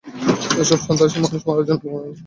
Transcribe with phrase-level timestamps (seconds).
[0.61, 2.19] এসব সন্ত্রাসী মানুষ মারা জন্য বোমা ব্যবহার করে।